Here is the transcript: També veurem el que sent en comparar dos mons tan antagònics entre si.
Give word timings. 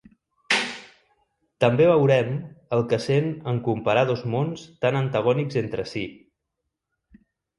També 1.65 1.85
veurem 1.89 2.31
el 2.77 2.81
que 2.93 2.99
sent 3.03 3.29
en 3.53 3.61
comparar 3.69 4.05
dos 4.13 4.25
mons 4.35 4.63
tan 4.85 4.97
antagònics 5.01 5.59
entre 5.65 5.85
si. 5.91 6.05